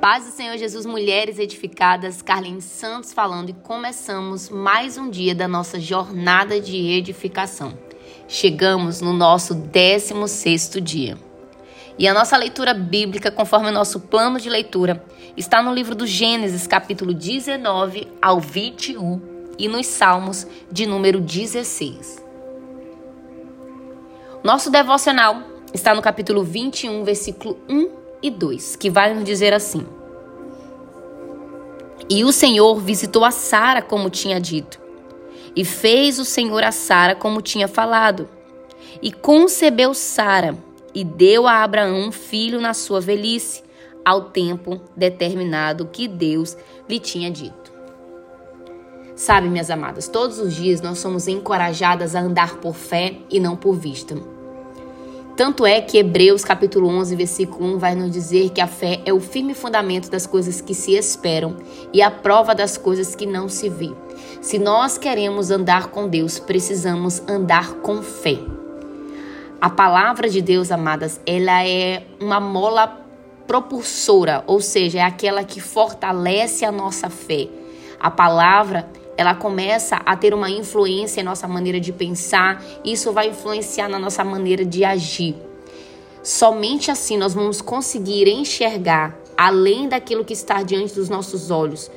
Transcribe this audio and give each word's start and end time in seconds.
Paz 0.00 0.24
do 0.24 0.30
Senhor 0.30 0.56
Jesus, 0.56 0.86
mulheres 0.86 1.38
edificadas, 1.38 2.22
Carlinhos 2.22 2.64
Santos 2.64 3.12
falando 3.12 3.50
e 3.50 3.52
começamos 3.52 4.48
mais 4.48 4.96
um 4.96 5.10
dia 5.10 5.34
da 5.34 5.46
nossa 5.46 5.78
jornada 5.78 6.58
de 6.58 6.90
edificação. 6.90 7.78
Chegamos 8.26 9.02
no 9.02 9.12
nosso 9.12 9.54
16º 9.54 10.80
dia. 10.80 11.18
E 11.98 12.08
a 12.08 12.14
nossa 12.14 12.34
leitura 12.38 12.72
bíblica, 12.72 13.30
conforme 13.30 13.68
o 13.68 13.72
nosso 13.72 14.00
plano 14.00 14.40
de 14.40 14.48
leitura, 14.48 15.04
está 15.36 15.62
no 15.62 15.74
livro 15.74 15.94
do 15.94 16.06
Gênesis, 16.06 16.66
capítulo 16.66 17.12
19 17.12 18.08
ao 18.22 18.40
21 18.40 19.20
e 19.58 19.68
nos 19.68 19.86
Salmos 19.86 20.46
de 20.72 20.86
número 20.86 21.20
16. 21.20 22.24
Nosso 24.42 24.70
devocional 24.70 25.42
está 25.74 25.94
no 25.94 26.00
capítulo 26.00 26.42
21, 26.42 27.04
versículo 27.04 27.58
1 27.68 27.99
e 28.22 28.30
2, 28.30 28.76
que 28.76 28.90
vai 28.90 29.14
nos 29.14 29.24
dizer 29.24 29.52
assim: 29.52 29.86
E 32.08 32.24
o 32.24 32.32
Senhor 32.32 32.78
visitou 32.80 33.24
a 33.24 33.30
Sara 33.30 33.82
como 33.82 34.10
tinha 34.10 34.40
dito, 34.40 34.80
e 35.54 35.64
fez 35.64 36.18
o 36.18 36.24
Senhor 36.24 36.62
a 36.62 36.72
Sara 36.72 37.14
como 37.14 37.42
tinha 37.42 37.68
falado, 37.68 38.28
e 39.02 39.10
concebeu 39.12 39.94
Sara, 39.94 40.56
e 40.94 41.04
deu 41.04 41.46
a 41.46 41.62
Abraão 41.62 42.08
um 42.08 42.12
filho 42.12 42.60
na 42.60 42.74
sua 42.74 43.00
velhice, 43.00 43.62
ao 44.04 44.30
tempo 44.30 44.80
determinado 44.96 45.86
que 45.86 46.08
Deus 46.08 46.56
lhe 46.88 46.98
tinha 46.98 47.30
dito. 47.30 47.70
Sabe, 49.14 49.48
minhas 49.48 49.70
amadas, 49.70 50.08
todos 50.08 50.38
os 50.38 50.54
dias 50.54 50.80
nós 50.80 50.98
somos 50.98 51.28
encorajadas 51.28 52.14
a 52.14 52.20
andar 52.20 52.56
por 52.56 52.74
fé 52.74 53.18
e 53.30 53.38
não 53.38 53.54
por 53.54 53.74
vista. 53.74 54.16
Tanto 55.40 55.64
é 55.64 55.80
que 55.80 55.96
Hebreus 55.96 56.44
capítulo 56.44 56.86
11, 56.86 57.16
versículo 57.16 57.76
1 57.76 57.78
vai 57.78 57.94
nos 57.94 58.10
dizer 58.10 58.50
que 58.50 58.60
a 58.60 58.66
fé 58.66 59.00
é 59.06 59.12
o 59.14 59.18
firme 59.18 59.54
fundamento 59.54 60.10
das 60.10 60.26
coisas 60.26 60.60
que 60.60 60.74
se 60.74 60.92
esperam 60.94 61.56
e 61.94 62.02
a 62.02 62.10
prova 62.10 62.54
das 62.54 62.76
coisas 62.76 63.14
que 63.14 63.24
não 63.24 63.48
se 63.48 63.70
vê. 63.70 63.90
Se 64.42 64.58
nós 64.58 64.98
queremos 64.98 65.50
andar 65.50 65.86
com 65.86 66.06
Deus, 66.06 66.38
precisamos 66.38 67.22
andar 67.26 67.72
com 67.76 68.02
fé. 68.02 68.36
A 69.58 69.70
palavra 69.70 70.28
de 70.28 70.42
Deus, 70.42 70.70
amadas, 70.70 71.18
ela 71.24 71.64
é 71.66 72.06
uma 72.20 72.38
mola 72.38 73.00
propulsora, 73.46 74.44
ou 74.46 74.60
seja, 74.60 74.98
é 74.98 75.02
aquela 75.02 75.42
que 75.42 75.58
fortalece 75.58 76.66
a 76.66 76.70
nossa 76.70 77.08
fé. 77.08 77.48
A 77.98 78.10
palavra 78.10 78.90
ela 79.16 79.34
começa 79.34 79.96
a 79.96 80.16
ter 80.16 80.32
uma 80.32 80.48
influência 80.48 81.20
em 81.20 81.24
nossa 81.24 81.46
maneira 81.46 81.78
de 81.78 81.92
pensar, 81.92 82.64
isso 82.84 83.12
vai 83.12 83.28
influenciar 83.28 83.88
na 83.88 83.98
nossa 83.98 84.24
maneira 84.24 84.64
de 84.64 84.84
agir. 84.84 85.36
Somente 86.22 86.90
assim 86.90 87.16
nós 87.16 87.34
vamos 87.34 87.60
conseguir 87.60 88.28
enxergar 88.28 89.18
além 89.36 89.88
daquilo 89.88 90.24
que 90.24 90.34
está 90.34 90.62
diante 90.62 90.94
dos 90.94 91.08
nossos 91.08 91.50
olhos. 91.50 91.90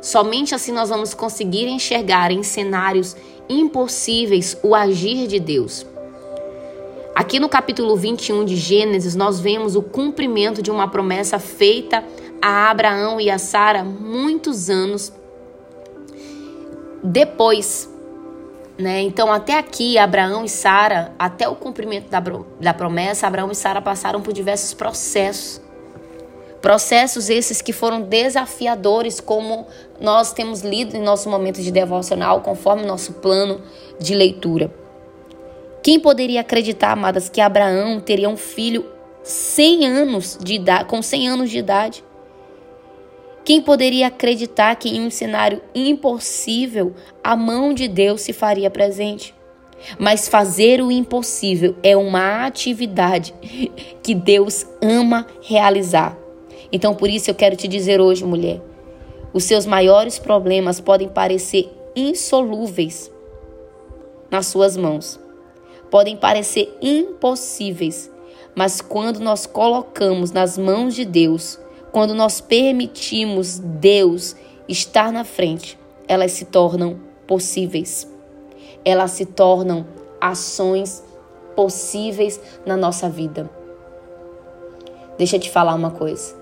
Somente 0.00 0.54
assim 0.54 0.72
nós 0.72 0.88
vamos 0.88 1.14
conseguir 1.14 1.66
enxergar 1.66 2.30
em 2.30 2.42
cenários 2.42 3.16
impossíveis 3.48 4.56
o 4.62 4.74
agir 4.74 5.26
de 5.26 5.40
Deus. 5.40 5.86
Aqui 7.14 7.38
no 7.38 7.48
capítulo 7.48 7.94
21 7.96 8.44
de 8.44 8.56
Gênesis, 8.56 9.14
nós 9.14 9.38
vemos 9.38 9.76
o 9.76 9.82
cumprimento 9.82 10.62
de 10.62 10.70
uma 10.70 10.88
promessa 10.88 11.38
feita 11.38 12.02
a 12.40 12.70
Abraão 12.70 13.20
e 13.20 13.30
a 13.30 13.38
Sara 13.38 13.84
muitos 13.84 14.68
anos 14.68 15.12
depois. 17.02 17.90
Né? 18.78 19.02
Então, 19.02 19.32
até 19.32 19.58
aqui, 19.58 19.98
Abraão 19.98 20.44
e 20.44 20.48
Sara, 20.48 21.12
até 21.18 21.48
o 21.48 21.54
cumprimento 21.54 22.08
da, 22.08 22.22
da 22.60 22.74
promessa, 22.74 23.26
Abraão 23.26 23.50
e 23.50 23.54
Sara 23.54 23.82
passaram 23.82 24.22
por 24.22 24.32
diversos 24.32 24.72
processos. 24.72 25.60
Processos 26.60 27.28
esses 27.28 27.60
que 27.60 27.72
foram 27.72 28.02
desafiadores, 28.02 29.20
como 29.20 29.66
nós 30.00 30.32
temos 30.32 30.60
lido 30.62 30.96
em 30.96 31.02
nosso 31.02 31.28
momento 31.28 31.60
de 31.60 31.72
devocional, 31.72 32.40
conforme 32.40 32.86
nosso 32.86 33.14
plano 33.14 33.60
de 33.98 34.14
leitura. 34.14 34.72
Quem 35.82 35.98
poderia 35.98 36.40
acreditar, 36.40 36.92
amadas, 36.92 37.28
que 37.28 37.40
Abraão 37.40 37.98
teria 37.98 38.28
um 38.28 38.36
filho 38.36 38.86
100 39.24 39.86
anos 39.86 40.38
de 40.40 40.54
idade, 40.54 40.84
com 40.84 41.02
100 41.02 41.28
anos 41.28 41.50
de 41.50 41.58
idade? 41.58 42.04
Quem 43.44 43.60
poderia 43.60 44.06
acreditar 44.06 44.76
que 44.76 44.88
em 44.88 45.00
um 45.00 45.10
cenário 45.10 45.60
impossível 45.74 46.94
a 47.24 47.34
mão 47.34 47.74
de 47.74 47.88
Deus 47.88 48.20
se 48.20 48.32
faria 48.32 48.70
presente? 48.70 49.34
Mas 49.98 50.28
fazer 50.28 50.80
o 50.80 50.92
impossível 50.92 51.74
é 51.82 51.96
uma 51.96 52.46
atividade 52.46 53.34
que 54.00 54.14
Deus 54.14 54.64
ama 54.80 55.26
realizar. 55.40 56.16
Então, 56.70 56.94
por 56.94 57.10
isso 57.10 57.30
eu 57.30 57.34
quero 57.34 57.56
te 57.56 57.66
dizer 57.66 58.00
hoje, 58.00 58.24
mulher, 58.24 58.60
os 59.32 59.44
seus 59.44 59.66
maiores 59.66 60.20
problemas 60.20 60.80
podem 60.80 61.08
parecer 61.08 61.68
insolúveis 61.96 63.10
nas 64.30 64.46
suas 64.46 64.76
mãos. 64.76 65.18
Podem 65.90 66.16
parecer 66.16 66.74
impossíveis, 66.80 68.10
mas 68.54 68.80
quando 68.80 69.18
nós 69.18 69.46
colocamos 69.46 70.30
nas 70.30 70.56
mãos 70.56 70.94
de 70.94 71.04
Deus, 71.04 71.58
quando 71.92 72.14
nós 72.14 72.40
permitimos 72.40 73.58
Deus 73.58 74.34
estar 74.66 75.12
na 75.12 75.24
frente, 75.24 75.78
elas 76.08 76.32
se 76.32 76.46
tornam 76.46 76.98
possíveis. 77.26 78.10
Elas 78.82 79.10
se 79.10 79.26
tornam 79.26 79.86
ações 80.18 81.04
possíveis 81.54 82.40
na 82.64 82.78
nossa 82.78 83.10
vida. 83.10 83.48
Deixa 85.18 85.36
eu 85.36 85.40
te 85.40 85.50
falar 85.50 85.74
uma 85.74 85.90
coisa. 85.90 86.34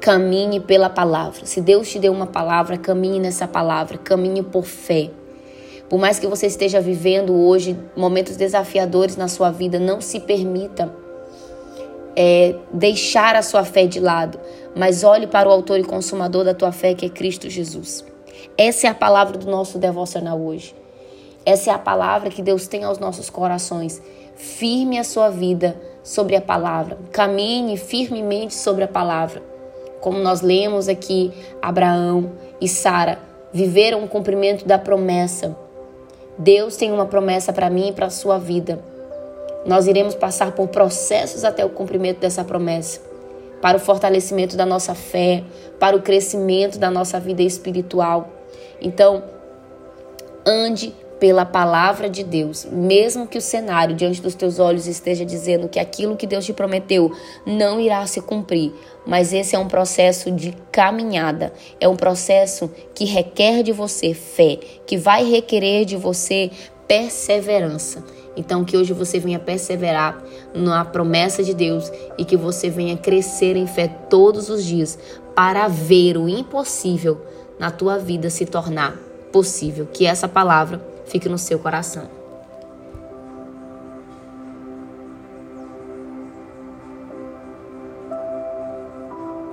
Caminhe 0.00 0.58
pela 0.58 0.90
palavra. 0.90 1.46
Se 1.46 1.60
Deus 1.60 1.88
te 1.88 2.00
deu 2.00 2.12
uma 2.12 2.26
palavra, 2.26 2.76
caminhe 2.76 3.20
nessa 3.20 3.46
palavra, 3.46 3.96
caminhe 3.96 4.42
por 4.42 4.64
fé. 4.64 5.10
Por 5.88 6.00
mais 6.00 6.18
que 6.18 6.26
você 6.26 6.48
esteja 6.48 6.80
vivendo 6.80 7.32
hoje 7.32 7.78
momentos 7.96 8.36
desafiadores 8.36 9.16
na 9.16 9.28
sua 9.28 9.52
vida, 9.52 9.78
não 9.78 10.00
se 10.00 10.18
permita 10.18 10.92
é, 12.16 12.56
deixar 12.72 13.36
a 13.36 13.42
sua 13.42 13.64
fé 13.64 13.86
de 13.86 14.00
lado, 14.00 14.40
mas 14.74 15.04
olhe 15.04 15.26
para 15.26 15.48
o 15.48 15.52
autor 15.52 15.78
e 15.78 15.84
consumador 15.84 16.44
da 16.44 16.54
tua 16.54 16.72
fé, 16.72 16.94
que 16.94 17.06
é 17.06 17.08
Cristo 17.10 17.50
Jesus. 17.50 18.04
Essa 18.56 18.86
é 18.86 18.90
a 18.90 18.94
palavra 18.94 19.36
do 19.36 19.50
nosso 19.50 19.78
devocional 19.78 20.40
hoje. 20.40 20.74
Essa 21.44 21.70
é 21.70 21.74
a 21.74 21.78
palavra 21.78 22.30
que 22.30 22.42
Deus 22.42 22.66
tem 22.66 22.84
aos 22.84 22.98
nossos 22.98 23.30
corações. 23.30 24.02
Firme 24.34 24.98
a 24.98 25.04
sua 25.04 25.28
vida 25.28 25.80
sobre 26.02 26.34
a 26.34 26.40
palavra. 26.40 26.98
Caminhe 27.12 27.76
firmemente 27.76 28.54
sobre 28.54 28.82
a 28.82 28.88
palavra. 28.88 29.42
Como 30.00 30.18
nós 30.18 30.40
lemos 30.40 30.88
aqui, 30.88 31.32
Abraão 31.60 32.32
e 32.60 32.68
Sara 32.68 33.18
viveram 33.52 34.04
o 34.04 34.08
cumprimento 34.08 34.66
da 34.66 34.78
promessa. 34.78 35.56
Deus 36.38 36.76
tem 36.76 36.92
uma 36.92 37.06
promessa 37.06 37.52
para 37.52 37.70
mim 37.70 37.88
e 37.88 37.92
para 37.92 38.06
a 38.06 38.10
sua 38.10 38.38
vida. 38.38 38.95
Nós 39.66 39.86
iremos 39.86 40.14
passar 40.14 40.52
por 40.52 40.68
processos 40.68 41.44
até 41.44 41.64
o 41.64 41.70
cumprimento 41.70 42.20
dessa 42.20 42.44
promessa, 42.44 43.00
para 43.60 43.76
o 43.76 43.80
fortalecimento 43.80 44.56
da 44.56 44.64
nossa 44.64 44.94
fé, 44.94 45.42
para 45.80 45.96
o 45.96 46.02
crescimento 46.02 46.78
da 46.78 46.90
nossa 46.90 47.18
vida 47.18 47.42
espiritual. 47.42 48.28
Então, 48.80 49.24
ande 50.46 50.94
pela 51.18 51.44
palavra 51.44 52.10
de 52.10 52.22
Deus, 52.22 52.66
mesmo 52.70 53.26
que 53.26 53.38
o 53.38 53.42
cenário 53.42 53.96
diante 53.96 54.20
dos 54.20 54.34
teus 54.34 54.58
olhos 54.58 54.86
esteja 54.86 55.24
dizendo 55.24 55.68
que 55.68 55.78
aquilo 55.78 56.16
que 56.16 56.26
Deus 56.26 56.44
te 56.44 56.52
prometeu 56.52 57.10
não 57.46 57.80
irá 57.80 58.06
se 58.06 58.20
cumprir, 58.20 58.72
mas 59.06 59.32
esse 59.32 59.56
é 59.56 59.58
um 59.58 59.66
processo 59.66 60.30
de 60.30 60.54
caminhada, 60.70 61.52
é 61.80 61.88
um 61.88 61.96
processo 61.96 62.70
que 62.94 63.04
requer 63.04 63.62
de 63.62 63.72
você 63.72 64.12
fé, 64.12 64.58
que 64.86 64.96
vai 64.98 65.24
requerer 65.24 65.84
de 65.84 65.96
você 65.96 66.50
perseverança. 66.86 68.04
Então, 68.36 68.64
que 68.64 68.76
hoje 68.76 68.92
você 68.92 69.18
venha 69.18 69.38
perseverar 69.38 70.22
na 70.54 70.84
promessa 70.84 71.42
de 71.42 71.54
Deus 71.54 71.90
e 72.18 72.24
que 72.24 72.36
você 72.36 72.68
venha 72.68 72.96
crescer 72.96 73.56
em 73.56 73.66
fé 73.66 73.88
todos 73.88 74.50
os 74.50 74.64
dias 74.64 74.98
para 75.34 75.68
ver 75.68 76.16
o 76.16 76.28
impossível 76.28 77.20
na 77.58 77.70
tua 77.70 77.98
vida 77.98 78.28
se 78.28 78.44
tornar 78.44 78.96
possível. 79.32 79.88
Que 79.90 80.06
essa 80.06 80.28
palavra 80.28 80.80
fique 81.06 81.28
no 81.28 81.38
seu 81.38 81.58
coração. 81.58 82.25